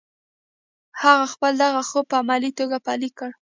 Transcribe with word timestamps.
هغه 1.01 1.25
خپل 1.33 1.51
دغه 1.63 1.81
خوب 1.89 2.05
په 2.11 2.15
عملي 2.21 2.51
توګه 2.59 2.77
پلی 2.85 3.09
کړ 3.17 3.31